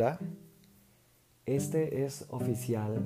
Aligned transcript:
Hola, 0.00 0.18
este 1.44 2.06
es 2.06 2.24
oficial 2.30 3.04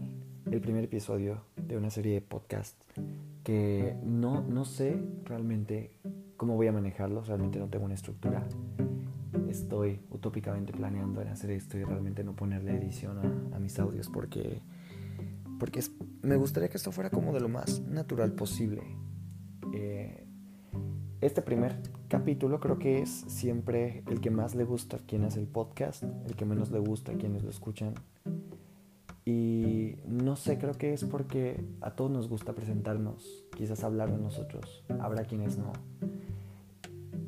el 0.49 0.61
primer 0.61 0.85
episodio 0.85 1.43
de 1.57 1.77
una 1.77 1.91
serie 1.91 2.15
de 2.15 2.21
podcast 2.21 2.81
que 3.43 3.97
no, 4.05 4.43
no 4.43 4.65
sé 4.65 5.03
realmente 5.25 5.99
cómo 6.37 6.55
voy 6.55 6.69
a 6.69 6.73
manejarlos, 6.73 7.27
realmente 7.27 7.59
no 7.59 7.67
tengo 7.67 7.87
una 7.87 7.95
estructura. 7.95 8.47
Estoy 9.49 10.03
utópicamente 10.09 10.73
planeando 10.73 11.21
hacer 11.23 11.51
esto 11.51 11.77
y 11.79 11.83
realmente 11.83 12.23
no 12.23 12.37
ponerle 12.37 12.77
edición 12.77 13.53
a, 13.53 13.59
mis 13.59 13.77
audios 13.81 14.09
porque, 14.09 14.61
porque 15.59 15.81
me 16.23 16.37
gustaría 16.37 16.69
que 16.69 16.77
esto 16.77 16.93
fuera 16.93 17.11
como 17.11 17.33
de 17.33 17.41
lo 17.41 17.49
más 17.49 17.81
natural 17.81 18.35
posible. 18.35 18.85
Eh, 19.73 20.29
este 21.21 21.43
primer 21.43 21.75
capítulo 22.19 22.61
creo 22.61 22.79
que 22.79 23.03
es 23.03 23.25
siempre 23.27 24.05
el 24.07 24.21
que 24.21 24.31
más 24.31 24.55
le 24.55 24.63
gusta 24.63 24.99
a 24.99 25.01
quien 25.01 25.25
hace 25.25 25.41
el 25.41 25.49
podcast, 25.49 26.05
el 26.05 26.37
que 26.37 26.45
menos 26.45 26.71
le 26.71 26.79
gusta 26.79 27.11
a 27.11 27.17
quienes 27.17 27.43
lo 27.43 27.51
escuchan. 27.51 27.95
Y 29.25 29.97
no 30.07 30.37
sé, 30.37 30.57
creo 30.57 30.75
que 30.75 30.93
es 30.93 31.03
porque 31.03 31.65
a 31.81 31.97
todos 31.97 32.13
nos 32.13 32.29
gusta 32.29 32.53
presentarnos, 32.53 33.45
quizás 33.57 33.83
hablar 33.83 34.13
de 34.13 34.19
nosotros, 34.19 34.85
habrá 35.01 35.25
quienes 35.25 35.59
no. 35.59 35.73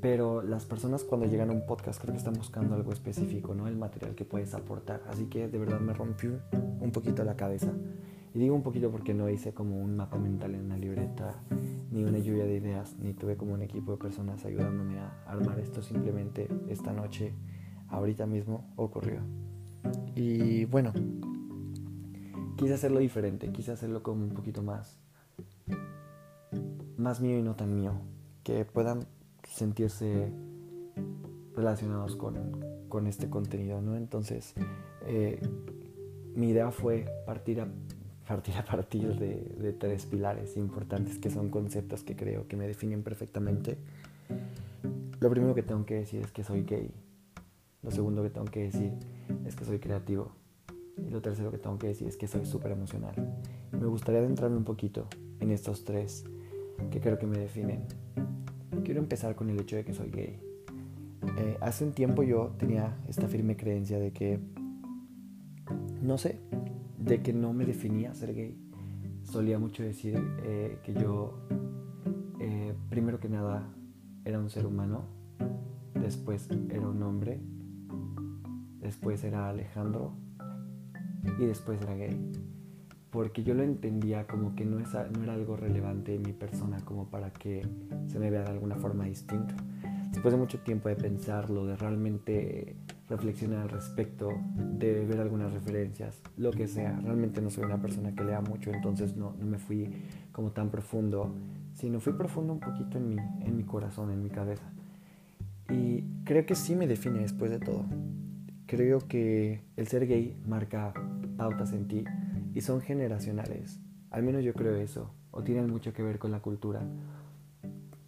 Pero 0.00 0.40
las 0.40 0.66
personas 0.66 1.02
cuando 1.02 1.26
llegan 1.26 1.50
a 1.50 1.52
un 1.52 1.66
podcast 1.66 2.00
creo 2.00 2.12
que 2.12 2.18
están 2.18 2.34
buscando 2.34 2.76
algo 2.76 2.92
específico, 2.92 3.56
¿no? 3.56 3.66
El 3.66 3.74
material 3.74 4.14
que 4.14 4.24
puedes 4.24 4.54
aportar. 4.54 5.02
Así 5.08 5.24
que 5.24 5.48
de 5.48 5.58
verdad 5.58 5.80
me 5.80 5.94
rompió 5.94 6.38
un 6.78 6.92
poquito 6.92 7.24
la 7.24 7.34
cabeza. 7.34 7.72
Y 8.36 8.38
digo 8.38 8.54
un 8.54 8.62
poquito 8.62 8.90
porque 8.90 9.14
no 9.14 9.30
hice 9.30 9.54
como 9.54 9.80
un 9.80 9.96
mapa 9.96 10.18
mental 10.18 10.54
en 10.54 10.66
una 10.66 10.76
libreta, 10.76 11.42
ni 11.90 12.04
una 12.04 12.18
lluvia 12.18 12.44
de 12.44 12.56
ideas, 12.56 12.94
ni 12.98 13.14
tuve 13.14 13.34
como 13.38 13.54
un 13.54 13.62
equipo 13.62 13.92
de 13.92 13.96
personas 13.96 14.44
ayudándome 14.44 14.98
a 14.98 15.22
armar 15.26 15.58
esto. 15.58 15.80
Simplemente 15.80 16.46
esta 16.68 16.92
noche, 16.92 17.32
ahorita 17.88 18.26
mismo, 18.26 18.74
ocurrió. 18.76 19.20
Y 20.14 20.66
bueno, 20.66 20.92
quise 22.58 22.74
hacerlo 22.74 22.98
diferente, 22.98 23.50
quise 23.52 23.72
hacerlo 23.72 24.02
como 24.02 24.24
un 24.24 24.34
poquito 24.34 24.62
más, 24.62 24.98
más 26.98 27.22
mío 27.22 27.38
y 27.38 27.42
no 27.42 27.56
tan 27.56 27.74
mío. 27.74 27.94
Que 28.42 28.66
puedan 28.66 29.06
sentirse 29.48 30.30
relacionados 31.54 32.16
con, 32.16 32.62
con 32.90 33.06
este 33.06 33.30
contenido, 33.30 33.80
¿no? 33.80 33.96
Entonces, 33.96 34.52
eh, 35.06 35.40
mi 36.34 36.50
idea 36.50 36.70
fue 36.70 37.06
partir 37.24 37.62
a 37.62 37.68
partir 38.26 38.56
a 38.56 38.64
partir 38.64 39.14
de, 39.16 39.72
tres 39.72 40.06
pilares 40.06 40.56
importantes 40.56 41.18
que 41.18 41.30
son 41.30 41.48
conceptos 41.48 42.02
que 42.02 42.16
creo 42.16 42.46
que 42.48 42.56
me 42.56 42.66
definen 42.66 43.02
perfectamente. 43.02 43.78
Lo 45.20 45.30
primero 45.30 45.54
que 45.54 45.62
tengo 45.62 45.86
que 45.86 45.94
decir 45.94 46.22
es 46.22 46.32
que 46.32 46.44
soy 46.44 46.64
gay. 46.64 46.90
Lo 47.82 47.90
segundo 47.90 48.22
que 48.22 48.30
tengo 48.30 48.46
que 48.46 48.64
decir 48.64 48.92
es 49.46 49.54
que 49.54 49.64
soy 49.64 49.78
creativo. 49.78 50.32
Y 50.98 51.10
lo 51.10 51.20
tercero 51.22 51.50
que 51.50 51.58
tengo 51.58 51.78
que 51.78 51.88
decir 51.88 52.08
es 52.08 52.16
que 52.16 52.26
soy 52.26 52.44
súper 52.44 52.72
emocional. 52.72 53.14
Me 53.72 53.86
gustaría 53.86 54.20
adentrarme 54.20 54.56
un 54.56 54.64
poquito 54.64 55.06
en 55.40 55.50
estos 55.50 55.84
tres 55.84 56.24
que 56.90 57.00
creo 57.00 57.18
que 57.18 57.26
me 57.26 57.38
definen. 57.38 57.84
Quiero 58.84 59.00
empezar 59.00 59.36
con 59.36 59.50
el 59.50 59.60
hecho 59.60 59.76
de 59.76 59.84
que 59.84 59.94
soy 59.94 60.10
gay. 60.10 60.40
Eh, 61.38 61.58
hace 61.60 61.84
un 61.84 61.92
tiempo 61.92 62.22
yo 62.22 62.54
tenía 62.58 62.96
esta 63.08 63.28
firme 63.28 63.56
creencia 63.56 63.98
de 63.98 64.12
que, 64.12 64.38
no 66.02 66.18
sé, 66.18 66.38
de 67.06 67.22
que 67.22 67.32
no 67.32 67.52
me 67.52 67.64
definía 67.64 68.12
ser 68.14 68.34
gay. 68.34 68.58
Solía 69.22 69.58
mucho 69.58 69.82
decir 69.82 70.20
eh, 70.42 70.78
que 70.82 70.92
yo, 70.92 71.38
eh, 72.40 72.74
primero 72.90 73.20
que 73.20 73.28
nada, 73.28 73.72
era 74.24 74.40
un 74.40 74.50
ser 74.50 74.66
humano, 74.66 75.04
después 75.94 76.48
era 76.68 76.88
un 76.88 77.00
hombre, 77.02 77.40
después 78.80 79.22
era 79.22 79.48
Alejandro 79.48 80.14
y 81.38 81.46
después 81.46 81.80
era 81.80 81.94
gay. 81.94 82.32
Porque 83.10 83.44
yo 83.44 83.54
lo 83.54 83.62
entendía 83.62 84.26
como 84.26 84.56
que 84.56 84.64
no, 84.64 84.78
no 84.78 85.22
era 85.22 85.34
algo 85.34 85.56
relevante 85.56 86.16
en 86.16 86.22
mi 86.22 86.32
persona 86.32 86.80
como 86.84 87.08
para 87.08 87.32
que 87.32 87.66
se 88.06 88.18
me 88.18 88.30
vea 88.30 88.42
de 88.42 88.50
alguna 88.50 88.76
forma 88.76 89.04
distinto. 89.04 89.54
Después 90.10 90.34
de 90.34 90.40
mucho 90.40 90.58
tiempo 90.58 90.88
de 90.88 90.96
pensarlo, 90.96 91.66
de 91.66 91.76
realmente 91.76 92.76
reflexionar 93.08 93.62
al 93.62 93.68
respecto, 93.68 94.30
de 94.56 95.04
ver 95.04 95.20
algunas 95.20 95.52
referencias, 95.52 96.20
lo 96.36 96.50
que 96.50 96.66
sea. 96.66 96.98
Realmente 97.02 97.40
no 97.40 97.50
soy 97.50 97.64
una 97.64 97.80
persona 97.80 98.14
que 98.14 98.24
lea 98.24 98.40
mucho, 98.40 98.70
entonces 98.72 99.16
no, 99.16 99.34
no 99.38 99.46
me 99.46 99.58
fui 99.58 99.88
como 100.32 100.50
tan 100.50 100.70
profundo, 100.70 101.34
sino 101.74 102.00
fui 102.00 102.14
profundo 102.14 102.52
un 102.52 102.60
poquito 102.60 102.98
en 102.98 103.08
mi, 103.08 103.16
en 103.16 103.56
mi 103.56 103.64
corazón, 103.64 104.10
en 104.10 104.22
mi 104.22 104.30
cabeza. 104.30 104.64
Y 105.70 106.02
creo 106.24 106.46
que 106.46 106.54
sí 106.54 106.74
me 106.74 106.86
define 106.86 107.20
después 107.20 107.50
de 107.50 107.58
todo. 107.58 107.84
Creo 108.66 108.98
que 109.06 109.62
el 109.76 109.86
ser 109.86 110.06
gay 110.06 110.36
marca 110.46 110.92
pautas 111.36 111.72
en 111.72 111.86
ti 111.86 112.04
y 112.54 112.60
son 112.60 112.80
generacionales. 112.80 113.80
Al 114.10 114.22
menos 114.22 114.42
yo 114.42 114.52
creo 114.54 114.74
eso, 114.76 115.10
o 115.30 115.42
tienen 115.42 115.70
mucho 115.70 115.92
que 115.92 116.02
ver 116.02 116.18
con 116.18 116.32
la 116.32 116.40
cultura. 116.40 116.80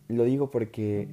Lo 0.09 0.25
digo 0.25 0.51
porque 0.51 1.09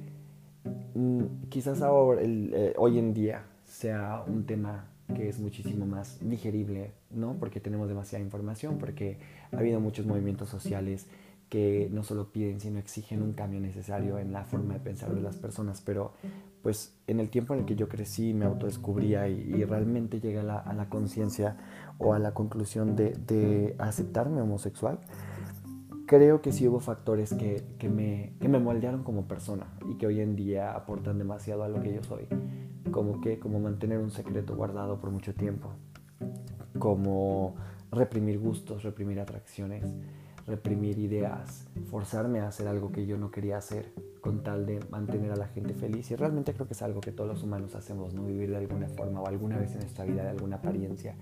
mm, 0.94 1.48
quizás 1.50 1.82
ahora, 1.82 2.22
eh, 2.24 2.74
hoy 2.76 2.98
en 2.98 3.12
día 3.12 3.44
sea 3.66 4.24
un 4.26 4.46
tema 4.46 4.86
que 5.14 5.28
es 5.28 5.38
muchísimo 5.38 5.86
más 5.86 6.18
digerible, 6.20 6.92
¿no? 7.10 7.36
Porque 7.38 7.60
tenemos 7.60 7.88
demasiada 7.88 8.24
información, 8.24 8.78
porque 8.78 9.18
ha 9.52 9.58
habido 9.58 9.80
muchos 9.80 10.06
movimientos 10.06 10.48
sociales 10.48 11.06
que 11.48 11.88
no 11.92 12.02
solo 12.02 12.32
piden, 12.32 12.60
sino 12.60 12.78
exigen 12.78 13.22
un 13.22 13.32
cambio 13.32 13.60
necesario 13.60 14.18
en 14.18 14.32
la 14.32 14.44
forma 14.44 14.74
de 14.74 14.80
pensar 14.80 15.14
de 15.14 15.20
las 15.20 15.36
personas. 15.36 15.80
Pero 15.80 16.12
pues 16.62 16.92
en 17.06 17.20
el 17.20 17.28
tiempo 17.30 17.54
en 17.54 17.60
el 17.60 17.66
que 17.66 17.76
yo 17.76 17.88
crecí, 17.88 18.34
me 18.34 18.44
autodescubría 18.44 19.28
y, 19.28 19.54
y 19.54 19.64
realmente 19.64 20.18
llegué 20.18 20.40
a 20.40 20.42
la, 20.42 20.86
conciencia 20.88 21.56
o 21.98 22.14
a 22.14 22.18
la 22.18 22.34
conclusión 22.34 22.96
de, 22.96 23.10
de, 23.12 23.76
aceptarme 23.78 24.40
homosexual, 24.40 24.98
creo 26.06 26.40
que 26.40 26.52
sí 26.52 26.66
hubo 26.68 26.80
factores 26.80 27.34
que, 27.34 27.64
que, 27.78 27.88
me, 27.88 28.34
que 28.40 28.48
me 28.48 28.58
moldearon 28.58 29.02
como 29.02 29.26
persona 29.26 29.66
y 29.88 29.96
que 29.96 30.06
hoy 30.06 30.20
en 30.20 30.36
día 30.36 30.72
aportan 30.72 31.18
demasiado 31.18 31.64
a 31.64 31.68
lo 31.68 31.82
que 31.82 31.94
yo 31.94 32.02
soy 32.02 32.26
como 32.90 33.20
que, 33.20 33.38
como 33.38 33.60
mantener 33.60 33.98
un 33.98 34.10
secreto 34.10 34.56
guardado 34.56 34.98
por 35.00 35.10
mucho 35.10 35.34
tiempo, 35.34 35.70
como 36.78 37.54
reprimir 37.90 38.38
gustos, 38.38 38.82
reprimir 38.82 39.20
atracciones, 39.20 39.84
reprimir 40.46 40.98
ideas, 40.98 41.66
forzarme 41.90 42.40
a 42.40 42.48
hacer 42.48 42.68
algo 42.68 42.92
que 42.92 43.06
yo 43.06 43.18
no 43.18 43.30
quería 43.30 43.58
hacer 43.58 43.92
con 44.20 44.42
tal 44.42 44.66
de 44.66 44.80
mantener 44.90 45.32
a 45.32 45.36
la 45.36 45.48
gente 45.48 45.74
feliz. 45.74 46.10
Y 46.10 46.16
realmente 46.16 46.52
creo 46.52 46.66
que 46.66 46.74
es 46.74 46.82
algo 46.82 47.00
que 47.00 47.12
todos 47.12 47.28
los 47.28 47.42
humanos 47.42 47.74
hacemos, 47.74 48.14
¿no? 48.14 48.24
Vivir 48.24 48.50
de 48.50 48.56
alguna 48.56 48.88
forma 48.88 49.20
o 49.20 49.26
alguna 49.26 49.58
vez 49.58 49.72
en 49.72 49.80
nuestra 49.80 50.04
vida 50.04 50.22
de 50.22 50.30
alguna 50.30 50.56
apariencia. 50.56 51.16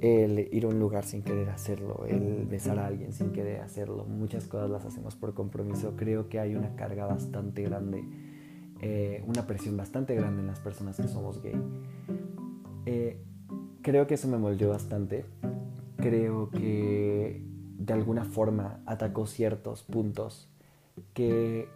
El 0.00 0.48
ir 0.52 0.64
a 0.64 0.68
un 0.68 0.78
lugar 0.78 1.04
sin 1.04 1.22
querer 1.22 1.48
hacerlo, 1.50 2.04
el 2.06 2.46
besar 2.46 2.78
a 2.78 2.86
alguien 2.86 3.12
sin 3.12 3.32
querer 3.32 3.60
hacerlo. 3.60 4.04
Muchas 4.04 4.46
cosas 4.46 4.70
las 4.70 4.84
hacemos 4.84 5.16
por 5.16 5.34
compromiso. 5.34 5.94
Creo 5.96 6.28
que 6.28 6.38
hay 6.38 6.54
una 6.54 6.76
carga 6.76 7.06
bastante 7.06 7.62
grande 7.62 8.04
eh, 8.80 9.24
una 9.26 9.44
presión 9.44 9.76
bastante 9.76 10.14
grande 10.14 10.40
en 10.40 10.46
las 10.46 10.60
personas 10.60 10.96
que 10.96 11.08
somos 11.08 11.42
gay. 11.42 11.60
Eh, 12.86 13.20
creo 13.82 14.06
que 14.06 14.14
eso 14.14 14.28
me 14.28 14.38
moldeó 14.38 14.70
bastante. 14.70 15.24
Creo 15.96 16.50
que 16.50 17.42
de 17.78 17.92
alguna 17.92 18.24
forma 18.24 18.80
atacó 18.86 19.26
ciertos 19.26 19.82
puntos 19.82 20.48
que 21.12 21.68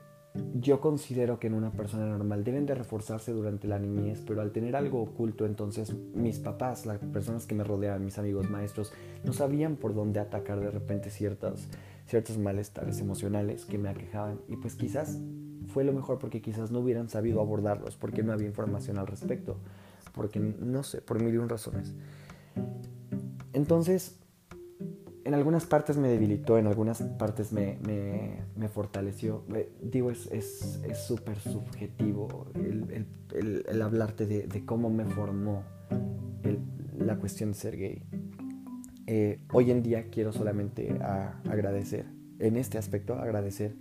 yo 0.55 0.81
considero 0.81 1.39
que 1.39 1.49
en 1.49 1.55
una 1.55 1.73
persona 1.73 2.07
normal 2.07 2.43
deben 2.43 2.65
de 2.65 2.75
reforzarse 2.75 3.33
durante 3.33 3.69
la 3.69 3.79
niñez, 3.79 4.23
pero 4.27 4.41
al 4.41 4.51
tener 4.51 4.77
algo 4.77 5.03
oculto, 5.03 5.45
entonces 5.45 5.95
mis 6.15 6.39
papás, 6.39 6.87
las 6.87 6.99
personas 6.99 7.47
que 7.47 7.55
me 7.55 7.65
rodeaban, 7.65 8.05
mis 8.05 8.19
amigos, 8.19 8.49
maestros, 8.49 8.93
no 9.25 9.33
sabían 9.33 9.77
por 9.77 9.95
dónde 9.95 10.21
atacar 10.21 10.61
de 10.61 10.71
repente 10.71 11.11
ciertos, 11.11 11.69
ciertos 12.07 12.39
malestares 12.39 12.99
emocionales 13.01 13.67
que 13.67 13.77
me 13.77 13.91
aquejaban. 13.91 14.41
Y 14.49 14.57
pues 14.57 14.75
quizás 14.75 15.19
fue 15.69 15.85
lo 15.85 15.93
mejor 15.93 16.19
porque 16.19 16.41
quizás 16.41 16.71
no 16.71 16.81
hubieran 16.81 17.11
sabido 17.11 17.41
abordarlos, 17.41 17.97
porque 17.97 18.23
no 18.23 18.33
había 18.33 18.47
información 18.47 18.99
al 18.99 19.07
respecto, 19.07 19.57
porque 20.15 20.41
no 20.41 20.83
sé, 20.83 21.03
por 21.03 21.23
mil 21.23 21.35
y 21.35 21.39
un 21.39 21.51
razones. 21.51 21.95
Entonces, 23.53 24.19
en 25.25 25.35
algunas 25.35 25.67
partes 25.67 25.97
me 25.97 26.09
debilitó, 26.09 26.59
en 26.59 26.67
algunas 26.67 27.03
partes 27.03 27.53
me, 27.53 27.79
me, 28.57 28.69
fortaleció. 28.69 29.45
digo, 29.81 30.11
es 30.11 30.29
súper 31.07 31.37
es, 31.37 31.43
subjetivo 31.45 32.47
el, 32.55 33.07
el, 33.35 33.65
el, 33.69 33.83
hablarte 33.83 34.27
de, 34.27 34.47
de, 34.47 34.65
cómo 34.65 34.91
me 34.91 35.05
formó 35.05 35.63
la 36.99 37.17
cuestión 37.17 37.53
de 37.53 37.55
ser 37.57 37.77
gay. 37.77 38.03
Eh, 39.07 39.41
hoy 39.53 39.71
en 39.71 39.83
día 39.83 40.09
quiero 40.11 40.33
solamente 40.33 40.97
agradecer, 41.49 42.07
en 42.39 42.57
este 42.57 42.79
aspecto 42.79 43.15
agradecer 43.15 43.75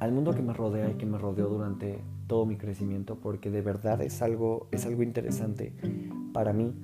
al 0.00 0.12
mundo 0.12 0.34
que 0.34 0.42
me 0.42 0.52
rodea 0.52 0.90
y 0.90 0.94
que 0.94 1.06
me 1.06 1.18
rodeó 1.18 1.48
durante 1.48 1.98
todo 2.26 2.46
mi 2.46 2.56
crecimiento, 2.56 3.18
porque 3.20 3.50
de 3.50 3.62
verdad 3.62 4.00
es 4.02 4.22
algo, 4.22 4.68
es 4.72 4.86
algo 4.86 5.02
interesante 5.02 5.74
para 6.32 6.52
mí 6.52 6.74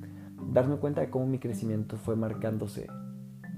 darme 0.52 0.76
cuenta 0.76 1.00
de 1.00 1.11
cómo 1.11 1.26
mi 1.26 1.38
crecimiento 1.38 1.96
fue 1.96 2.17
marcándose 2.17 2.87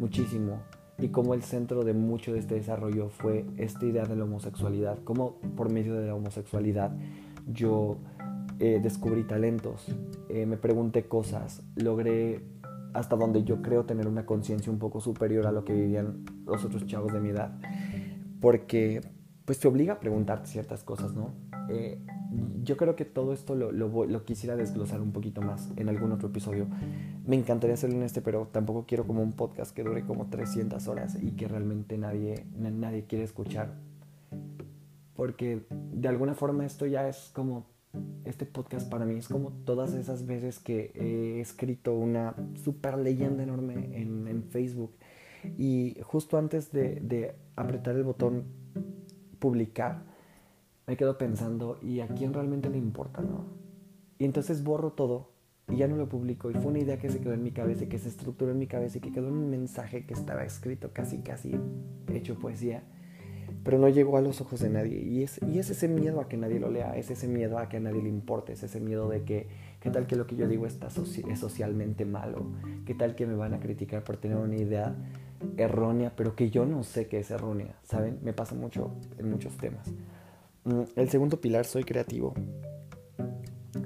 muchísimo. 0.00 0.62
Y 0.99 1.08
cómo 1.08 1.35
el 1.35 1.43
centro 1.43 1.85
de 1.85 1.94
mucho 1.94 2.32
de 2.32 2.41
este 2.41 2.56
desarrollo 2.56 3.08
fue 3.08 3.47
esta 3.56 3.87
idea 3.87 4.05
de 4.05 4.17
la 4.17 4.25
homosexualidad, 4.25 4.99
cómo 5.05 5.37
por 5.56 5.70
medio 5.70 5.94
de 5.94 6.08
la 6.08 6.14
homosexualidad 6.14 6.93
yo 7.47 7.99
eh, 8.58 8.81
descubrí 8.82 9.25
talentos, 9.25 9.87
eh, 10.29 10.44
me 10.44 10.58
pregunté 10.58 11.05
cosas, 11.05 11.62
logré 11.76 12.43
hasta 12.93 13.17
donde 13.17 13.44
yo 13.44 13.62
creo 13.62 13.85
tener 13.85 14.06
una 14.06 14.26
conciencia 14.26 14.70
un 14.70 14.79
poco 14.79 15.00
superior 15.00 15.47
a 15.47 15.52
lo 15.52 15.64
que 15.64 15.73
vivían 15.73 16.25
los 16.44 16.64
otros 16.64 16.85
chavos 16.87 17.12
de 17.12 17.20
mi 17.20 17.31
edad, 17.31 17.58
porque 18.41 19.00
pues 19.47 19.58
te 19.58 19.69
obliga 19.69 19.94
a 19.94 20.00
preguntarte 20.00 20.49
ciertas 20.49 20.85
cosas, 20.85 21.14
¿no? 21.14 21.32
Eh, 21.70 22.05
yo 22.62 22.77
creo 22.77 22.97
que 22.97 23.05
todo 23.05 23.32
esto 23.32 23.55
lo, 23.55 23.73
lo, 23.73 24.25
quisiera 24.25 24.56
desglosar 24.56 25.00
un 25.00 25.12
poquito 25.12 25.41
más 25.41 25.71
en 25.77 25.88
algún 25.88 26.12
otro 26.12 26.29
episodio. 26.29 26.67
Me 27.27 27.37
encantaría 27.37 27.75
hacerlo 27.75 27.97
en 27.97 28.03
este, 28.03 28.21
pero 28.23 28.49
tampoco 28.53 28.85
quiero 28.87 29.06
como 29.06 29.23
un 29.23 29.32
podcast 29.32 29.75
que 29.75 29.82
dure 29.82 30.05
como 30.05 30.27
300 30.27 30.87
horas 30.88 31.17
y 31.21 31.32
que 31.32 31.49
realmente 31.49 31.99
nadie, 31.99 32.47
nadie 32.56 33.05
quiere 33.05 33.25
escuchar. 33.25 33.75
Porque 35.15 35.62
de 35.71 36.09
alguna 36.09 36.35
forma 36.35 36.65
esto 36.65 36.87
ya 36.87 37.09
es 37.09 37.31
como, 37.35 37.67
este 38.25 38.47
podcast 38.47 38.88
para 38.88 39.05
mí 39.05 39.19
es 39.19 39.29
como 39.29 39.50
todas 39.65 39.94
esas 39.94 40.26
veces 40.26 40.61
que 40.61 40.93
he 40.94 41.41
escrito 41.41 41.94
una 41.94 42.35
super 42.55 42.97
leyenda 42.97 43.43
enorme 43.43 44.00
en, 44.00 44.29
en 44.29 44.44
Facebook 44.44 44.93
y 45.59 45.97
justo 46.03 46.38
antes 46.38 46.71
de, 46.71 47.00
de 47.00 47.35
apretar 47.56 47.97
el 47.97 48.05
botón 48.05 48.44
publicar, 49.38 50.05
me 50.91 50.97
quedo 50.97 51.17
pensando, 51.19 51.79
¿y 51.83 52.01
a 52.01 52.09
quién 52.09 52.35
realmente 52.35 52.69
le 52.69 52.77
importa, 52.77 53.23
no? 53.23 53.45
Y 54.19 54.25
entonces 54.25 54.65
borro 54.65 54.91
todo 54.95 55.31
y 55.69 55.77
ya 55.77 55.87
no 55.87 55.95
lo 55.95 56.09
publico. 56.09 56.51
Y 56.51 56.55
fue 56.55 56.67
una 56.67 56.81
idea 56.81 56.99
que 56.99 57.09
se 57.11 57.21
quedó 57.21 57.33
en 57.33 57.45
mi 57.45 57.53
cabeza 57.53 57.85
y 57.85 57.87
que 57.87 57.97
se 57.97 58.09
estructuró 58.09 58.51
en 58.51 58.59
mi 58.59 58.67
cabeza 58.67 58.99
y 58.99 59.01
que 59.01 59.13
quedó 59.13 59.29
en 59.29 59.35
un 59.35 59.51
mensaje 59.51 60.05
que 60.05 60.15
estaba 60.15 60.43
escrito 60.43 60.91
casi, 60.93 61.19
casi 61.19 61.55
hecho 62.13 62.41
poesía. 62.41 62.83
Pero 63.63 63.79
no 63.79 63.89
llegó 63.89 64.17
a 64.17 64.21
los 64.21 64.41
ojos 64.41 64.59
de 64.59 64.71
nadie. 64.71 64.99
Y 65.01 65.23
es, 65.23 65.39
y 65.47 65.61
es 65.61 65.71
ese 65.71 65.87
miedo 65.87 66.21
a 66.21 66.29
que 66.29 66.37
nadie 66.37 66.59
lo 66.59 66.73
lea, 66.73 66.97
es 66.97 67.09
ese 67.13 67.29
miedo 67.29 67.59
a 67.59 67.69
que 67.69 67.77
a 67.77 67.81
nadie 67.81 68.03
le 68.03 68.09
importe, 68.09 68.55
es 68.55 68.65
ese 68.65 68.81
miedo 68.81 69.09
de 69.09 69.23
que, 69.23 69.47
¿qué 69.79 69.91
tal 69.91 70.09
que 70.09 70.17
lo 70.17 70.27
que 70.27 70.35
yo 70.35 70.49
digo 70.49 70.67
está 70.67 70.89
es 70.89 71.39
socialmente 71.39 72.05
malo? 72.05 72.51
¿Qué 72.85 72.97
tal 72.97 73.15
que 73.15 73.27
me 73.27 73.37
van 73.37 73.55
a 73.55 73.61
criticar 73.61 74.03
por 74.03 74.17
tener 74.17 74.39
una 74.39 74.57
idea 74.57 74.97
errónea, 75.57 76.15
pero 76.17 76.35
que 76.35 76.51
yo 76.51 76.67
no 76.67 76.83
sé 76.83 77.07
que 77.07 77.21
es 77.21 77.31
errónea? 77.31 77.79
¿Saben? 77.85 78.19
Me 78.25 78.33
pasa 78.33 78.57
mucho 78.57 78.91
en 79.19 79.31
muchos 79.31 79.57
temas. 79.57 79.89
Mm, 80.65 80.83
el 80.97 81.09
segundo 81.09 81.41
pilar, 81.41 81.65
soy 81.65 81.85
creativo. 81.85 82.35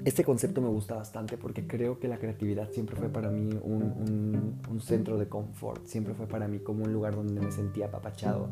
Este 0.03 0.23
concepto 0.23 0.61
me 0.61 0.67
gusta 0.67 0.95
bastante 0.95 1.37
porque 1.37 1.65
creo 1.65 1.99
que 1.99 2.07
la 2.07 2.17
creatividad 2.17 2.69
siempre 2.69 2.95
fue 2.95 3.09
para 3.09 3.29
mí 3.29 3.49
un, 3.63 4.79
centro 4.81 5.17
de 5.17 5.27
confort, 5.27 5.85
siempre 5.87 6.13
fue 6.13 6.27
para 6.27 6.47
mí 6.47 6.59
como 6.59 6.83
un 6.83 6.93
lugar 6.93 7.15
donde 7.15 7.39
me 7.41 7.51
sentía 7.51 7.87
apapachado. 7.87 8.49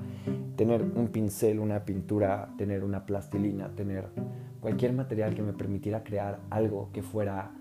Tener 0.55 0.81
un 0.81 1.09
pincel, 1.09 1.59
una 1.59 1.85
pintura, 1.85 2.53
tener 2.57 2.83
una 2.83 3.05
plastilina, 3.05 3.69
tener 3.75 4.07
cualquier 4.61 4.93
material 4.93 5.35
que 5.35 5.43
me 5.43 5.53
permitiera 5.53 6.03
crear 6.03 6.39
algo 6.49 6.89
que 6.91 7.03
fuera, 7.03 7.51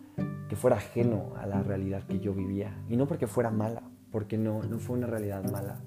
que 0.48 0.56
fuera 0.56 0.76
ajeno 0.76 1.34
a 1.36 1.46
la 1.46 1.62
realidad 1.62 2.04
que 2.06 2.20
yo 2.20 2.32
vivía. 2.32 2.82
Y 2.88 2.96
no 2.96 3.06
porque 3.06 3.26
fuera 3.26 3.50
mala, 3.50 3.82
porque 4.10 4.38
no, 4.38 4.62
no 4.62 4.78
fue 4.78 4.96
una 4.96 5.06
realidad 5.06 5.44
mala, 5.50 5.80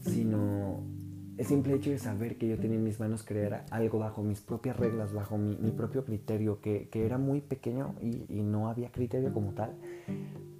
sino 0.00 0.93
el 1.36 1.44
simple 1.44 1.74
hecho 1.74 1.90
de 1.90 1.98
saber 1.98 2.36
que 2.36 2.46
yo 2.48 2.56
tenía 2.56 2.76
en 2.76 2.84
mis 2.84 3.00
manos 3.00 3.24
crear 3.24 3.64
algo 3.70 3.98
bajo 3.98 4.22
mis 4.22 4.40
propias 4.40 4.76
reglas, 4.76 5.12
bajo 5.12 5.36
mi, 5.36 5.70
propio 5.72 6.04
criterio, 6.04 6.60
que, 6.60 6.88
era 6.92 7.18
muy 7.18 7.40
pequeño 7.40 7.96
y, 8.00 8.42
no 8.42 8.68
había 8.68 8.92
criterio 8.92 9.32
como 9.32 9.52
tal, 9.52 9.74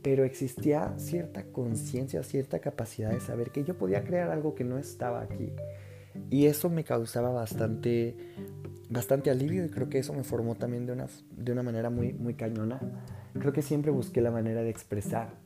pero 0.03 0.25
existía 0.25 0.95
cierta 0.99 1.45
conciencia, 1.45 2.23
cierta 2.25 2.59
capacidad 2.59 3.11
de 3.11 3.21
saber 3.21 3.51
que 3.51 3.63
yo 3.63 3.79
podía 3.79 4.05
crear 4.05 4.31
algo 4.31 4.55
que 4.55 4.65
no 4.65 4.79
estaba 4.79 5.21
aquí. 5.23 5.53
Y 6.31 6.47
eso 6.47 6.69
me 6.71 6.85
causaba 6.85 7.31
bastante, 7.31 8.17
bastante 8.89 9.31
alivio 9.31 9.65
y 9.65 9.69
creo 9.69 9.89
que 9.89 9.99
eso 9.99 10.13
me 10.13 10.25
formó 10.25 10.57
también 10.57 10.87
de 10.87 10.93
una, 10.93 11.07
de 11.37 11.53
una 11.53 11.63
manera 11.63 11.91
muy, 11.91 12.13
muy 12.13 12.35
cañona. 12.35 12.81
Creo 13.39 13.53
que 13.53 13.63
siempre 13.63 13.91
busqué 13.91 14.21
la 14.21 14.31
manera 14.31 14.63
de 14.63 14.71
expresar 14.71 15.44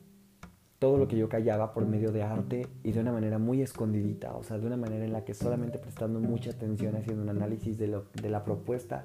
todo 0.79 0.97
lo 0.97 1.09
que 1.09 1.17
yo 1.17 1.27
callaba 1.27 1.73
por 1.73 1.85
medio 1.85 2.13
de 2.13 2.23
arte 2.23 2.67
y 2.83 2.93
de 2.93 3.01
una 3.01 3.11
manera 3.11 3.37
muy 3.37 3.61
escondidita, 3.61 4.35
o 4.35 4.43
sea, 4.43 4.57
de 4.57 4.65
una 4.65 4.77
manera 4.77 5.03
en 5.03 5.11
la 5.11 5.25
que 5.25 5.33
solamente 5.33 5.77
prestando 5.77 6.21
mucha 6.21 6.51
atención, 6.51 6.95
haciendo 6.95 7.21
un 7.21 7.29
análisis 7.29 7.77
de, 7.77 7.87
lo, 7.87 8.05
de 8.13 8.29
la 8.29 8.45
propuesta 8.45 9.03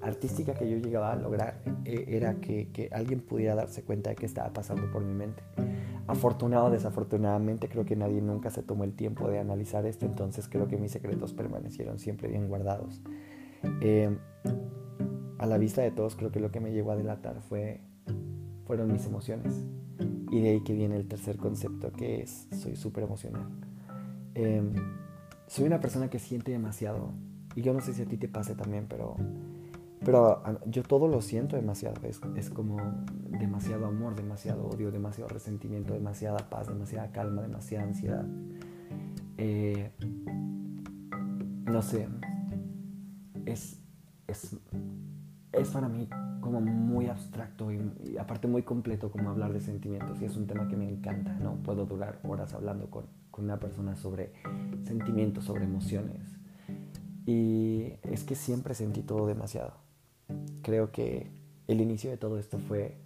artística 0.00 0.52
que 0.54 0.68
yo 0.68 0.78
llegaba 0.78 1.12
a 1.12 1.16
lograr, 1.16 1.60
eh, 1.84 2.06
era 2.08 2.34
que, 2.34 2.70
que, 2.72 2.88
alguien 2.90 3.20
pudiera 3.20 3.54
darse 3.54 3.84
cuenta 3.84 4.10
de 4.10 4.16
qué 4.16 4.26
estaba 4.26 4.52
pasando 4.52 4.90
por 4.90 5.04
mi 5.04 5.14
mente. 5.14 5.44
Afortunado 6.08 6.66
o 6.66 6.70
desafortunadamente, 6.70 7.68
creo 7.68 7.84
que 7.84 7.94
nadie 7.94 8.20
nunca 8.20 8.50
se 8.50 8.64
tomó 8.64 8.82
el 8.82 8.94
tiempo 8.94 9.28
de 9.28 9.38
analizar 9.38 9.86
esto, 9.86 10.06
entonces 10.06 10.48
creo 10.48 10.66
que 10.66 10.76
mis 10.76 10.90
secretos 10.90 11.32
permanecieron 11.34 12.00
siempre 12.00 12.28
bien 12.28 12.48
guardados. 12.48 13.00
Eh, 13.80 14.10
a 15.38 15.46
la 15.46 15.56
vista 15.56 15.82
de 15.82 15.92
todos, 15.92 16.16
creo 16.16 16.32
que 16.32 16.40
lo 16.40 16.50
que 16.50 16.58
me 16.58 16.72
llevó 16.72 16.90
a 16.90 16.96
delatar 16.96 17.40
fue, 17.42 17.80
fueron 18.66 18.92
mis 18.92 19.06
emociones 19.06 19.64
y 20.32 20.40
de 20.40 20.48
ahí 20.48 20.60
que 20.62 20.72
viene 20.72 20.96
el 20.96 21.06
tercer 21.06 21.36
concepto, 21.36 21.92
que 21.92 22.22
es 22.22 22.48
soy 22.58 22.74
súper 22.74 23.04
emocional. 23.04 23.46
Em, 24.34 24.72
soy 25.46 25.66
una 25.66 25.78
persona 25.78 26.08
que 26.08 26.18
siente 26.18 26.50
demasiado. 26.52 27.12
Y 27.54 27.60
yo 27.60 27.74
no 27.74 27.82
sé 27.82 27.92
si 27.92 28.00
a 28.00 28.06
ti 28.06 28.16
te 28.16 28.28
pase 28.28 28.54
también, 28.54 28.86
pero, 28.88 29.14
pero 30.02 30.42
yo 30.64 30.84
todo 30.84 31.06
lo 31.06 31.20
siento 31.20 31.56
demasiado. 31.56 32.00
Es, 32.04 32.18
es 32.34 32.48
como 32.48 32.78
demasiado 33.28 33.84
amor, 33.84 34.14
demasiado 34.14 34.68
odio, 34.68 34.90
demasiado 34.90 35.28
resentimiento, 35.28 35.92
demasiada 35.92 36.38
paz, 36.48 36.66
demasiada 36.66 37.12
calma, 37.12 37.42
demasiada 37.42 37.84
ansiedad. 37.84 38.26
Eh, 39.36 39.90
no 41.66 41.82
sé, 41.82 42.08
es, 43.44 43.78
es, 44.26 44.56
es 45.52 45.68
para 45.68 45.90
mí 45.90 46.08
como 46.42 46.60
muy 46.60 47.06
abstracto 47.06 47.72
y, 47.72 48.18
aparte 48.18 48.46
muy 48.46 48.62
completo 48.62 49.10
como 49.10 49.30
hablar 49.30 49.54
de 49.54 49.60
sentimientos 49.62 50.20
y 50.20 50.26
es 50.26 50.36
un 50.36 50.46
tema 50.46 50.68
que 50.68 50.76
me 50.76 50.86
encanta, 50.86 51.32
¿no? 51.36 51.54
Puedo 51.62 51.86
durar 51.86 52.20
horas 52.24 52.52
hablando 52.52 52.90
con, 52.90 53.06
con 53.30 53.46
una 53.46 53.58
persona 53.58 53.96
sobre 53.96 54.34
sentimientos, 54.84 55.44
sobre 55.44 55.64
emociones 55.64 56.20
y 57.24 57.94
es 58.02 58.24
que 58.24 58.34
siempre 58.34 58.74
sentí 58.74 59.00
todo 59.02 59.26
demasiado. 59.26 59.72
Creo 60.62 60.92
que 60.92 61.30
el 61.68 61.80
inicio 61.80 62.10
de 62.10 62.18
todo 62.18 62.38
esto 62.38 62.58
fue 62.58 62.98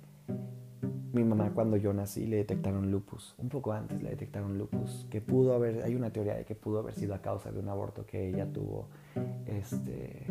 mi 1.12 1.24
mamá 1.24 1.50
cuando 1.54 1.76
yo 1.76 1.92
nací 1.92 2.26
le 2.26 2.36
detectaron 2.36 2.90
lupus, 2.90 3.34
un 3.38 3.48
poco 3.48 3.72
antes 3.72 4.02
le 4.02 4.10
detectaron 4.10 4.58
lupus, 4.58 5.06
que 5.10 5.20
pudo 5.20 5.54
haber, 5.54 5.82
hay 5.82 5.94
una 5.94 6.10
teoría 6.10 6.34
de 6.34 6.44
que 6.44 6.54
pudo 6.54 6.80
haber 6.80 6.94
sido 6.94 7.14
a 7.14 7.22
causa 7.22 7.50
de 7.50 7.58
un 7.58 7.68
aborto 7.68 8.04
que 8.04 8.28
ella 8.28 8.52
tuvo 8.52 8.88
este, 9.46 10.26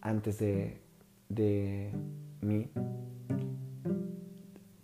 antes 0.00 0.38
de, 0.38 0.80
de 1.28 1.92
mí. 2.42 2.70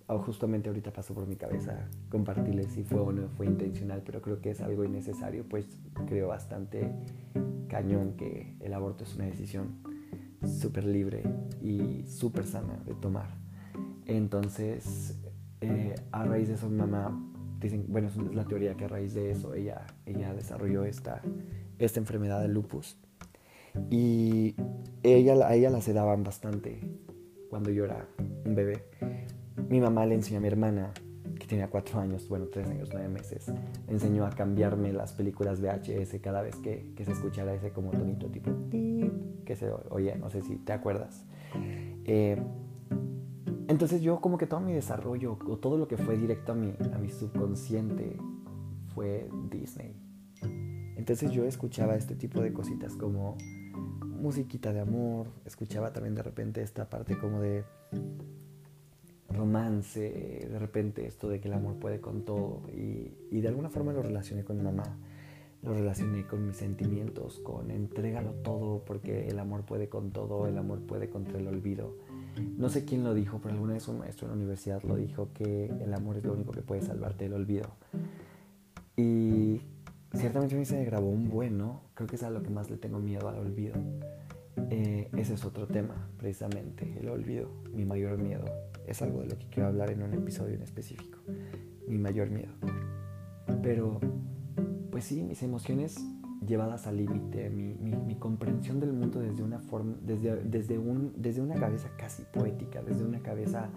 O 0.09 0.19
justamente 0.21 0.69
ahorita 0.69 0.93
pasó 0.93 1.15
por 1.15 1.27
mi 1.27 1.37
cabeza 1.37 1.89
compartirles 2.09 2.73
si 2.73 2.85
fue 2.85 3.01
o 3.01 3.11
no 3.13 3.29
fue 3.29 3.47
intencional, 3.47 4.03
pero 4.05 4.23
creo 4.23 4.41
que 4.41 4.51
es 4.51 4.61
algo 4.61 4.85
innecesario, 4.85 5.45
pues 5.49 5.67
creo 6.07 6.29
bastante 6.29 6.93
cañón 7.69 8.15
que 8.17 8.55
el 8.61 8.73
aborto 8.73 9.05
es 9.05 9.17
una 9.17 9.27
decisión 9.27 9.83
súper 10.45 10.85
libre 10.85 11.23
y 11.61 12.05
súper 12.07 12.47
sana 12.47 12.81
de 12.85 12.95
tomar. 12.95 13.29
Entonces, 14.07 15.19
eh, 15.61 15.95
a 16.13 16.25
raíz 16.25 16.49
de 16.49 16.55
eso, 16.55 16.69
mi 16.69 16.77
mamá, 16.77 17.19
dicen, 17.61 17.87
bueno, 17.89 18.09
es 18.09 18.17
la 18.17 18.45
teoría 18.45 18.77
que 18.77 18.85
a 18.85 18.89
raíz 18.89 19.15
de 19.15 19.31
eso 19.31 19.55
ella, 19.55 19.87
ella 20.05 20.33
desarrolló 20.35 20.85
esta, 20.85 21.23
esta 21.79 21.99
enfermedad 21.99 22.41
de 22.41 22.49
lupus. 22.49 22.97
Y 23.91 24.55
ella, 25.03 25.47
a 25.47 25.55
ella 25.55 25.71
la 25.71 25.81
sedaban 25.81 26.23
bastante 26.23 26.81
cuando 27.49 27.71
yo 27.71 27.85
era 27.85 28.09
un 28.45 28.55
bebé. 28.55 28.85
Mi 29.69 29.81
mamá 29.81 30.07
le 30.07 30.15
enseñó 30.15 30.39
a 30.39 30.41
mi 30.41 30.49
hermana, 30.49 30.93
que 31.39 31.47
tenía 31.47 31.69
cuatro 31.69 32.01
años, 32.01 32.29
bueno, 32.29 32.47
tres 32.47 32.69
años, 32.69 32.89
nueve 32.93 33.09
meses, 33.09 33.49
le 33.87 33.93
enseñó 33.93 34.27
a 34.27 34.31
cambiarme 34.31 34.93
las 34.93 35.13
películas 35.13 35.61
VHS 35.61 36.21
cada 36.21 36.43
vez 36.43 36.57
que, 36.57 36.93
se 36.97 37.13
escuchara 37.13 37.55
ese 37.55 37.71
como 37.71 37.91
tonito 37.91 38.29
tipo 38.29 38.51
que 39.45 39.57
se 39.57 39.71
oye, 39.91 40.17
no 40.17 40.31
sé 40.31 40.43
si 40.43 40.57
te 40.57 40.73
acuerdas. 40.73 41.25
Eh, 42.05 42.37
entonces 43.69 44.01
yo 44.03 44.21
como 44.21 44.39
que 44.39 44.47
todo 44.47 44.61
mi 44.61 44.73
desarrollo 44.73 45.39
o 45.47 45.57
todo 45.59 45.77
lo 45.77 45.89
que 45.89 45.97
fue 45.97 46.17
directo 46.17 46.53
a 46.53 46.55
mi, 46.55 46.75
a 46.93 46.99
mi 46.99 47.11
subconsciente 47.11 48.17
fue 48.95 49.29
Disney. 49.51 49.97
Entonces 50.97 51.31
yo 51.31 51.45
escuchaba 51.45 51.95
este 51.97 52.15
tipo 52.15 52.41
de 52.41 52.53
cositas 52.53 52.95
como 52.97 53.37
musiquita 53.77 54.73
de 54.73 54.81
amor, 54.81 55.29
escuchaba 55.45 55.93
también 55.93 56.15
de 56.15 56.23
repente 56.23 56.63
esta 56.63 56.89
parte 56.89 57.19
como 57.19 57.41
de 57.41 57.65
romance, 59.29 60.47
de 60.51 60.59
repente 60.59 61.07
esto 61.07 61.29
de 61.29 61.41
que 61.41 61.49
el 61.49 61.55
amor 61.55 61.77
puede 61.77 62.01
con 62.01 62.25
todo 62.25 62.63
y, 62.73 63.13
y 63.31 63.41
de 63.41 63.49
alguna 63.49 63.71
forma 63.71 63.93
lo 63.93 64.03
relacioné 64.03 64.45
con 64.45 64.57
mi 64.57 64.63
mamá, 64.63 64.97
lo 65.63 65.75
relacioné 65.75 66.27
con 66.27 66.47
mis 66.47 66.57
sentimientos, 66.57 67.41
con 67.41 67.71
entrégalo 67.71 68.33
todo 68.43 68.85
porque 68.85 69.29
el 69.29 69.39
amor 69.39 69.65
puede 69.65 69.89
con 69.89 70.11
todo, 70.11 70.47
el 70.47 70.57
amor 70.59 70.81
puede 70.81 71.09
contra 71.09 71.39
el 71.39 71.49
olvido. 71.49 71.95
No 72.59 72.69
sé 72.69 72.85
quién 72.85 73.03
lo 73.03 73.15
dijo, 73.15 73.41
pero 73.43 73.55
alguna 73.55 73.75
vez 73.75 73.89
un 73.89 73.99
maestro 73.99 74.27
en 74.27 74.33
la 74.33 74.37
universidad 74.37 74.83
lo 74.83 74.97
dijo 74.97 75.31
que 75.33 75.67
el 75.67 75.95
amor 75.95 76.19
es 76.19 76.25
lo 76.25 76.35
único 76.35 76.53
que 76.53 76.63
puede 76.63 76.83
salvarte 76.83 77.25
del 77.25 77.35
olvido. 77.35 77.69
Y 78.97 79.61
ciertamente 80.17 80.55
a 80.55 80.59
mí 80.59 80.65
se 80.65 80.77
me 80.77 80.85
grabó 80.85 81.09
un 81.09 81.29
buen. 81.29 81.57
Creo 81.95 82.07
que 82.09 82.17
es 82.17 82.23
a 82.23 82.31
lo 82.31 82.43
que 82.43 82.51
más 82.51 82.71
le 82.71 82.77
tengo 82.77 82.99
miedo, 82.99 83.29
al 83.29 83.39
olvido. 83.39 83.75
eh, 84.71 85.09
ese 85.17 85.35
es 85.35 85.45
otro 85.45 85.67
tema, 85.67 86.09
precisamente, 86.17 86.99
el 86.99 87.09
olvido, 87.09 87.51
mi 87.73 87.85
mayor 87.85 88.19
miedo. 88.19 88.45
Es 88.87 89.03
algo 89.03 89.21
de 89.21 89.29
lo 89.29 89.39
que 89.39 89.47
quiero 89.49 89.69
hablar 89.69 89.91
en 89.91 90.03
un 90.03 90.15
episodio 90.15 90.55
en 90.55 90.63
específico, 90.63 91.19
mi 91.87 91.99
mayor 91.99 92.31
miedo. 92.31 92.53
Pero, 93.63 94.01
pues 94.91 95.05
sí, 95.05 95.23
mis 95.23 95.43
emociones 95.43 95.97
llevadas 96.47 96.87
al 96.87 96.97
límite, 96.97 97.51
mi, 97.51 97.75
mi, 97.75 98.15
comprensión 98.17 98.81
del 98.81 98.93
mundo 98.93 99.21
desde 99.21 99.43
una 99.43 99.59
forma, 99.59 99.97
desde, 100.03 100.37
desde, 100.45 100.79
un, 100.79 101.13
desde 101.17 101.41
una 101.41 101.55
cabeza 101.57 101.91
casi 101.97 102.23
poética, 102.25 102.83
desde 102.83 103.05
una 103.05 103.21
cabeza 103.21 103.71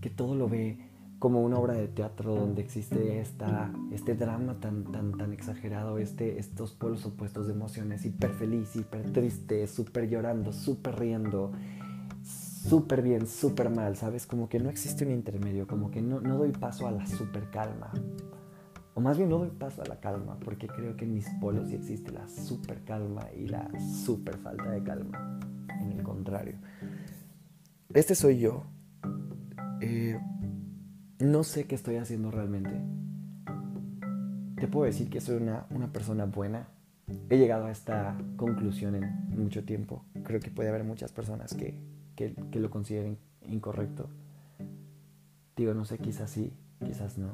que 0.00 0.10
todo 0.10 0.34
lo 0.34 0.48
ve 0.48 0.78
como 1.22 1.40
una 1.40 1.56
obra 1.56 1.74
de 1.74 1.86
teatro 1.86 2.34
donde 2.34 2.62
existe 2.62 3.20
esta, 3.20 3.72
este 3.92 4.16
drama 4.16 4.58
tan, 4.58 4.82
tan, 4.90 5.16
tan 5.16 5.32
exagerado, 5.32 5.98
este, 5.98 6.40
estos 6.40 6.72
polos 6.72 7.06
opuestos 7.06 7.46
de 7.46 7.52
emociones, 7.52 8.04
hiper 8.04 8.32
feliz, 8.32 8.74
hiper 8.74 9.12
triste, 9.12 9.68
súper 9.68 10.08
llorando, 10.08 10.52
súper 10.52 10.98
riendo, 10.98 11.52
súper 12.24 13.02
bien, 13.02 13.28
súper 13.28 13.70
mal, 13.70 13.94
¿sabes? 13.94 14.26
Como 14.26 14.48
que 14.48 14.58
no 14.58 14.68
existe 14.68 15.04
un 15.04 15.12
intermedio, 15.12 15.68
como 15.68 15.92
que 15.92 16.02
no, 16.02 16.20
no 16.20 16.38
doy 16.38 16.50
paso 16.50 16.88
a 16.88 16.90
la 16.90 17.06
súper 17.06 17.50
calma. 17.50 17.92
O 18.94 19.00
más 19.00 19.16
bien 19.16 19.28
no 19.28 19.38
doy 19.38 19.50
paso 19.50 19.80
a 19.80 19.84
la 19.84 20.00
calma, 20.00 20.40
porque 20.44 20.66
creo 20.66 20.96
que 20.96 21.04
en 21.04 21.14
mis 21.14 21.28
polos 21.40 21.68
sí 21.68 21.76
existe 21.76 22.10
la 22.10 22.28
súper 22.28 22.82
calma 22.82 23.28
y 23.32 23.46
la 23.46 23.70
súper 24.04 24.38
falta 24.38 24.72
de 24.72 24.82
calma. 24.82 25.38
En 25.80 25.92
el 25.92 26.02
contrario. 26.02 26.56
Este 27.94 28.16
soy 28.16 28.40
yo. 28.40 28.64
Eh, 29.80 30.18
no 31.22 31.44
sé 31.44 31.66
qué 31.66 31.74
estoy 31.74 31.96
haciendo 31.96 32.30
realmente. 32.30 32.70
Te 34.56 34.68
puedo 34.68 34.86
decir 34.86 35.08
que 35.08 35.20
soy 35.20 35.36
una, 35.36 35.92
persona 35.92 36.24
buena. 36.24 36.68
He 37.30 37.38
llegado 37.38 37.66
a 37.66 37.70
esta 37.70 38.16
conclusión 38.36 38.96
en 38.96 39.28
mucho 39.30 39.64
tiempo. 39.64 40.04
Creo 40.24 40.40
que 40.40 40.50
puede 40.50 40.68
haber 40.68 40.84
muchas 40.84 41.12
personas 41.12 41.54
que, 41.54 41.80
que, 42.16 42.60
lo 42.60 42.70
consideren 42.70 43.18
incorrecto. 43.48 44.08
Digo, 45.56 45.74
no 45.74 45.84
sé, 45.84 45.98
quizás 45.98 46.30
sí, 46.30 46.52
quizás 46.84 47.18
no. 47.18 47.32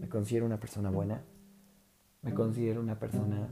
Me 0.00 0.08
considero 0.08 0.46
una 0.46 0.60
persona 0.60 0.90
buena. 0.90 1.22
Me 2.22 2.34
considero 2.34 2.80
una 2.80 2.98
persona 2.98 3.48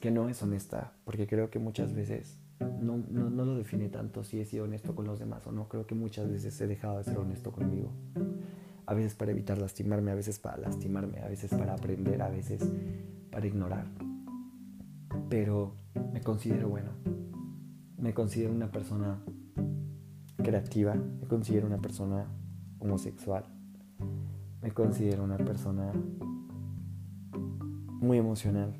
que 0.00 0.10
no 0.10 0.28
es 0.28 0.42
honesta, 0.42 0.92
porque 1.04 1.26
creo 1.26 1.50
que 1.50 1.58
muchas 1.58 1.94
veces 1.94 2.38
no, 2.80 2.98
no, 3.10 3.44
lo 3.44 3.56
define 3.56 3.88
tanto 3.88 4.24
si 4.24 4.40
he 4.40 4.44
sido 4.44 4.64
honesto 4.64 4.94
con 4.94 5.06
los 5.06 5.18
demás 5.18 5.46
o 5.46 5.52
no. 5.52 5.68
Creo 5.68 5.86
que 5.86 5.94
muchas 5.94 6.28
veces 6.28 6.60
he 6.60 6.66
dejado 6.66 6.98
de 6.98 7.04
ser 7.04 7.18
honesto 7.18 7.52
conmigo. 7.52 7.90
A 8.86 8.94
veces 8.94 9.14
para 9.14 9.30
evitar 9.30 9.58
lastimarme, 9.58 10.10
a 10.10 10.14
veces 10.14 10.38
para 10.38 10.58
lastimarme, 10.58 11.20
a 11.20 11.28
veces 11.28 11.50
para 11.50 11.74
aprender, 11.74 12.20
a 12.22 12.28
veces 12.28 12.62
para 13.30 13.46
ignorar. 13.46 13.86
Pero 15.28 15.74
me 16.12 16.20
considero 16.20 16.68
bueno. 16.68 16.90
Me 17.98 18.12
considero 18.12 18.52
una 18.52 18.70
persona 18.70 19.18
creativa. 20.36 20.94
Me 20.94 21.26
considero 21.26 21.66
una 21.66 21.78
persona 21.78 22.26
homosexual. 22.78 23.44
Me 24.60 24.72
considero 24.72 25.24
una 25.24 25.38
persona 25.38 25.92
muy 28.00 28.18
emocional. 28.18 28.74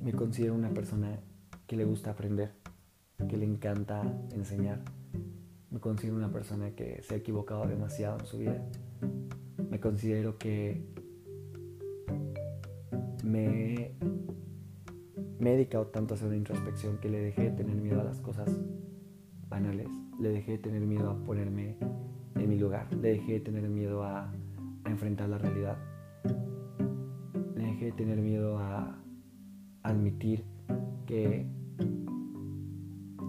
Me 0.00 0.12
considero 0.12 0.54
una 0.54 0.70
persona 0.70 1.20
que 1.66 1.76
le 1.76 1.84
gusta 1.84 2.10
aprender 2.10 2.63
que 3.28 3.36
le 3.36 3.44
encanta 3.44 4.02
enseñar. 4.32 4.80
Me 5.70 5.80
considero 5.80 6.16
una 6.16 6.30
persona 6.30 6.70
que 6.70 7.02
se 7.02 7.14
ha 7.14 7.16
equivocado 7.16 7.66
demasiado 7.66 8.18
en 8.20 8.26
su 8.26 8.38
vida. 8.38 8.62
Me 9.70 9.80
considero 9.80 10.38
que 10.38 10.84
me, 13.24 13.90
he 15.40 15.44
dedicado 15.44 15.86
tanto 15.88 16.14
a 16.14 16.16
hacer 16.16 16.28
una 16.28 16.36
introspección 16.36 16.98
que 16.98 17.08
le 17.08 17.20
dejé 17.20 17.50
de 17.50 17.50
tener 17.50 17.76
miedo 17.76 18.00
a 18.00 18.04
las 18.04 18.20
cosas 18.20 18.48
banales. 19.48 19.88
Le 20.20 20.28
dejé 20.28 20.52
de 20.52 20.58
tener 20.58 20.82
miedo 20.82 21.10
a 21.10 21.24
ponerme 21.24 21.76
en 22.36 22.48
mi 22.48 22.58
lugar. 22.58 22.92
Le 22.94 23.14
dejé 23.14 23.32
de 23.34 23.40
tener 23.40 23.68
miedo 23.68 24.04
a, 24.04 24.32
a 24.84 24.90
enfrentar 24.90 25.28
la 25.28 25.38
realidad. 25.38 25.76
Le 27.56 27.64
dejé 27.64 27.86
de 27.86 27.92
tener 27.92 28.18
miedo 28.18 28.58
a 28.58 28.96
admitir 29.82 30.44
que 31.06 31.46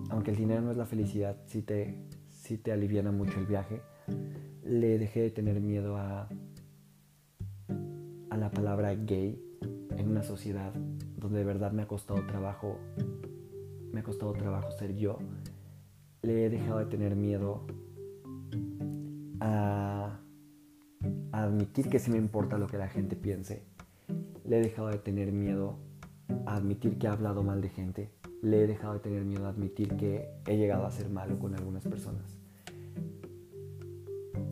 aunque 0.10 0.32
el 0.32 0.38
dinero 0.38 0.62
no 0.62 0.72
es 0.72 0.78
la 0.78 0.86
felicidad, 0.86 1.38
sí 1.46 1.62
te, 1.62 1.96
sí 2.30 2.58
te 2.58 2.72
aliviana 2.72 3.12
mucho 3.12 3.40
el 3.40 3.46
viaje, 3.46 3.82
le 4.64 4.98
dejé 4.98 5.22
de 5.22 5.32
tener 5.32 5.62
miedo 5.62 5.98
a, 5.98 6.30
a 8.30 8.38
la 8.38 8.52
palabra 8.52 8.94
gay 8.96 9.42
en 9.98 10.10
una 10.10 10.24
sociedad 10.24 10.74
donde 11.18 11.40
de 11.40 11.46
verdad 11.46 11.72
me 11.72 11.84
ha 11.84 11.88
costado 11.88 12.26
trabajo, 12.28 12.78
me 13.92 14.02
ha 14.02 14.04
costado 14.04 14.34
trabajo 14.34 14.72
ser 14.72 14.96
yo. 14.96 15.18
Le 16.22 16.46
he 16.46 16.50
dejado 16.50 16.80
de 16.80 16.86
tener 16.86 17.16
miedo 17.16 17.66
a, 19.40 20.20
a 21.32 21.44
admitir 21.44 21.90
que 21.90 22.00
sí 22.00 22.12
me 22.12 22.18
importa 22.18 22.58
lo 22.58 22.68
que 22.68 22.78
la 22.78 22.88
gente 22.88 23.16
piense. 23.16 23.64
Le 24.44 24.60
he 24.60 24.62
dejado 24.62 24.90
de 24.90 24.98
tener 24.98 25.32
miedo 25.32 25.78
a 26.46 26.56
admitir 26.56 26.98
que 26.98 27.08
he 27.08 27.10
hablado 27.10 27.44
mal 27.44 27.62
de 27.62 27.70
gente 27.70 28.12
le 28.46 28.64
he 28.64 28.68
dejado 28.68 28.94
de 28.94 29.00
tener 29.00 29.26
miedo 29.26 29.48
a 29.48 29.50
admitir 29.50 29.96
que 29.98 30.30
he 30.46 30.56
llegado 30.56 30.86
a 30.86 30.92
ser 30.92 31.10
malo 31.10 31.40
con 31.40 31.56
algunas 31.56 31.84
personas. 31.84 32.38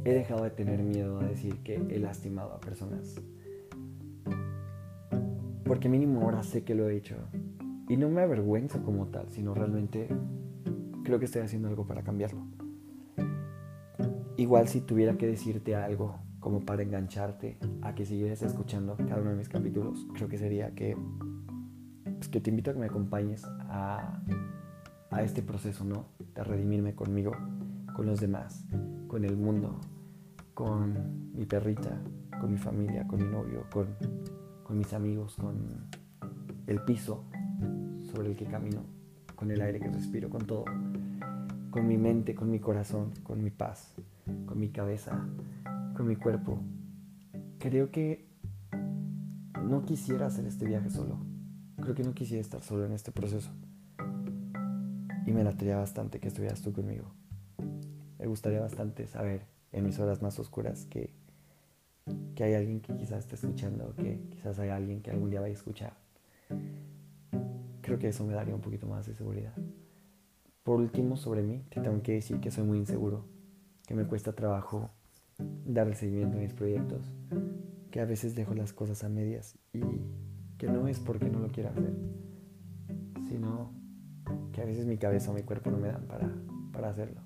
He 0.04 0.14
dejado 0.14 0.44
de 0.44 0.50
tener 0.50 0.82
miedo 0.82 1.20
a 1.20 1.26
decir 1.26 1.58
que 1.60 1.76
he 1.76 2.00
lastimado 2.00 2.54
a 2.54 2.60
personas. 2.60 3.22
Porque 5.64 5.90
mínimo 5.90 6.22
ahora 6.22 6.42
sé 6.42 6.64
que 6.64 6.74
lo 6.74 6.90
he 6.90 6.98
hecho. 6.98 7.18
Y 7.88 7.98
no 7.98 8.10
me 8.10 8.24
avergüenza 8.24 8.82
como 8.82 9.08
tal, 9.08 9.30
sino 9.30 9.54
realmente 9.54 10.08
creo 11.04 11.20
que 11.20 11.26
estoy 11.26 11.44
haciendo 11.44 11.68
algo 11.68 11.86
para 11.86 12.02
cambiarlo. 12.04 12.42
Igual 14.38 14.70
si 14.70 14.82
tuviera 14.82 15.18
que 15.18 15.28
decirte 15.28 15.76
algo 15.76 16.16
como 16.40 16.66
para 16.66 16.82
engancharte 16.82 17.60
a 17.84 17.94
que 17.94 18.06
siguieras 18.08 18.42
escuchando 18.42 18.98
cada 18.98 19.22
uno 19.22 19.30
de 19.30 19.36
mis 19.36 19.50
capítulos, 19.50 20.08
creo 20.16 20.28
que 20.28 20.40
sería 20.40 20.74
que 20.74 20.98
pues, 22.24 22.30
que 22.30 22.39
te 22.39 22.51
invito 22.51 22.72
a 22.72 22.74
que 22.74 22.80
me 22.80 22.86
acompañes 22.86 23.44
a, 23.44 24.22
a 25.12 25.24
este 25.24 25.42
proceso, 25.42 25.84
¿no? 25.84 26.06
De 26.34 26.42
redimirme 26.42 26.96
conmigo, 26.96 27.34
con 27.94 28.06
los 28.06 28.22
demás, 28.22 28.65
con 29.08 29.25
el 29.25 29.36
mundo, 29.36 29.82
con 30.53 31.34
mi 31.36 31.46
perrita, 31.46 32.01
con 32.39 32.51
mi 32.51 32.58
familia, 32.58 33.06
con 33.10 33.20
mi 33.20 33.30
novio, 33.30 33.65
con, 33.70 33.88
con 34.63 34.77
mis 34.77 34.94
amigos, 34.94 35.36
con 35.36 35.89
el 36.68 36.80
piso 36.86 37.25
sobre 38.13 38.30
el 38.30 38.38
que 38.38 38.46
camino, 38.46 38.86
con 39.36 39.51
el 39.51 39.60
aire 39.60 39.82
que 39.82 39.89
respiro, 39.89 40.30
con 40.30 40.46
todo, 40.46 40.63
con 41.72 41.86
mi 41.86 41.98
mente, 41.98 42.36
con 42.36 42.50
mi 42.50 42.60
corazón, 42.60 43.12
con 43.24 43.44
mi 43.44 43.50
paz, 43.50 43.96
con 44.46 44.58
mi 44.58 44.70
cabeza, 44.70 45.27
con 45.94 46.08
mi 46.08 46.15
cuerpo. 46.15 46.62
Creo 47.60 47.92
que 47.92 48.30
no 49.62 49.84
quisiera 49.84 50.27
hacer 50.27 50.46
este 50.46 50.65
viaje 50.65 50.89
solo 50.89 51.33
Creo 51.84 51.96
que 51.96 52.04
no 52.04 52.13
quisiera 52.13 52.40
estar 52.40 52.63
solo 52.63 52.86
en 52.86 52.94
este 52.94 53.12
proceso. 53.12 53.52
Y 55.25 55.32
me 55.34 55.44
latería 55.44 55.75
bastante 55.75 56.22
que 56.22 56.30
estuvieras 56.30 56.62
tú 56.62 56.72
conmigo. 56.72 57.12
Me 58.20 58.25
gustaría 58.25 58.62
bastante 58.62 59.06
saber 59.06 59.46
en 59.74 59.84
mis 59.84 60.00
horas 60.00 60.22
más 60.22 60.40
oscuras 60.40 60.86
que, 60.86 61.13
que 62.36 62.44
hay 62.46 62.54
alguien 62.54 62.80
que 62.80 62.96
quizás 62.96 63.20
esté 63.20 63.36
escuchando, 63.36 63.94
que 63.96 64.18
quizás 64.30 64.60
hay 64.60 64.70
alguien 64.70 65.02
que 65.02 65.12
algún 65.12 65.30
día 65.30 65.42
vaya 65.42 65.52
a 65.52 65.58
escuchar. 65.58 65.94
Creo 67.82 68.00
que 68.00 68.08
eso 68.08 68.24
me 68.24 68.34
daría 68.34 68.56
un 68.56 68.62
poquito 68.62 68.88
más 68.88 69.06
de 69.06 69.13
seguridad. 69.13 69.54
Por 70.63 70.80
último, 70.80 71.18
sobre 71.18 71.44
mí, 71.44 71.66
te 71.70 71.82
tengo 71.82 72.02
que 72.02 72.13
decir 72.13 72.40
que 72.40 72.50
soy 72.50 72.63
muy 72.63 72.78
inseguro, 72.78 73.25
que 73.86 73.94
me 73.94 74.06
cuesta 74.06 74.32
trabajo 74.32 74.90
dar 75.66 75.88
el 75.88 75.96
seguimiento 75.96 76.38
a 76.38 76.40
mis 76.40 76.54
proyectos, 76.54 77.12
que 77.92 78.00
a 78.00 78.06
veces 78.06 78.36
dejo 78.36 78.54
las 78.54 78.72
cosas 78.72 79.04
a 79.04 79.10
medias 79.10 79.58
y 79.74 79.82
que 80.63 80.72
no 80.72 80.88
es 80.88 80.98
porque 80.98 81.29
no 81.29 81.39
lo 81.39 81.50
quiera 81.50 81.72
hacer, 81.72 81.93
sino 83.27 83.70
que 84.53 84.62
a 84.62 84.65
veces 84.65 84.86
mi 84.86 84.98
cabeza 84.98 85.29
o 85.32 85.34
mi 85.34 85.41
cuerpo 85.43 85.70
no 85.70 85.77
me 85.77 85.89
dan 85.89 86.05
para, 86.08 86.32
para 86.72 86.88
hacerlo. 86.88 87.20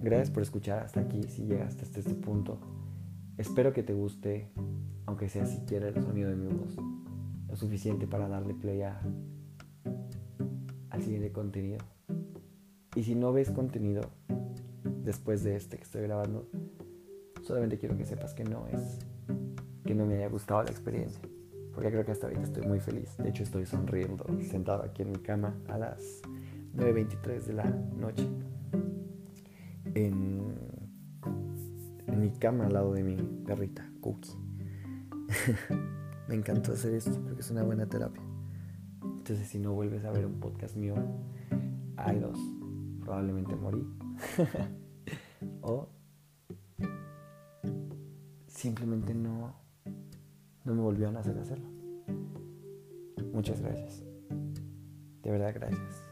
Gracias 0.00 0.30
por 0.30 0.42
escuchar 0.42 0.80
hasta 0.80 1.00
aquí, 1.00 1.22
si 1.22 1.46
llegaste 1.46 1.82
hasta 1.82 2.00
este 2.00 2.14
punto. 2.14 2.58
Espero 3.38 3.72
que 3.72 3.82
te 3.82 3.94
guste, 3.94 4.50
aunque 5.06 5.30
sea 5.30 5.46
siquiera 5.46 5.88
el 5.88 5.94
sonido 5.94 6.28
de 6.28 6.36
mi 6.36 6.48
voz, 6.48 6.76
lo 7.48 7.56
suficiente 7.56 8.06
para 8.06 8.28
darle 8.28 8.52
play 8.52 8.82
a, 8.82 9.00
al 10.90 11.02
siguiente 11.02 11.32
contenido. 11.32 11.86
Y 12.96 13.04
si 13.04 13.14
no 13.14 13.32
ves 13.32 13.50
contenido 13.50 14.02
después 15.04 15.42
de 15.42 15.56
este 15.56 15.78
que 15.78 15.84
estoy 15.84 16.02
grabando, 16.02 16.50
solamente 17.40 17.78
quiero 17.78 17.96
que 17.96 18.04
sepas 18.04 18.34
que 18.34 18.44
no 18.44 18.66
es 18.66 18.98
que 19.86 19.94
no 19.94 20.04
me 20.04 20.16
haya 20.16 20.28
gustado 20.28 20.64
la 20.64 20.70
experiencia 20.70 21.22
porque 21.74 21.90
creo 21.90 22.04
que 22.04 22.12
hasta 22.12 22.26
ahorita 22.26 22.44
estoy 22.44 22.66
muy 22.66 22.80
feliz. 22.80 23.16
De 23.18 23.28
hecho, 23.28 23.42
estoy 23.42 23.66
sonriendo, 23.66 24.24
sentado 24.48 24.82
aquí 24.82 25.02
en 25.02 25.10
mi 25.10 25.18
cama 25.18 25.56
a 25.68 25.78
las 25.78 26.22
9.23 26.76 27.42
de 27.44 27.52
la 27.52 27.64
noche. 27.64 28.28
En, 29.94 30.54
en 32.06 32.20
mi 32.20 32.30
cama 32.30 32.66
al 32.66 32.72
lado 32.72 32.92
de 32.92 33.02
mi 33.02 33.16
perrita, 33.44 33.88
Cookie. 34.00 34.30
Me 36.28 36.34
encantó 36.34 36.72
hacer 36.72 36.94
esto, 36.94 37.20
porque 37.22 37.40
es 37.40 37.50
una 37.50 37.62
buena 37.62 37.86
terapia. 37.86 38.22
Entonces 39.02 39.48
si 39.48 39.58
no 39.58 39.72
vuelves 39.72 40.04
a 40.04 40.10
ver 40.10 40.26
un 40.26 40.40
podcast 40.40 40.76
mío, 40.76 40.94
hay 41.96 42.18
dos. 42.18 42.38
Probablemente 43.00 43.56
morí. 43.56 43.86
o 45.62 45.88
simplemente 48.46 49.14
no, 49.14 49.63
no 50.64 50.74
me 50.74 50.82
volvieron 50.82 51.16
a 51.16 51.20
hacer 51.20 51.38
hacerlo. 51.38 51.68
Muchas 53.32 53.60
gracias. 53.60 54.04
De 55.22 55.30
verdad, 55.30 55.52
gracias. 55.54 56.03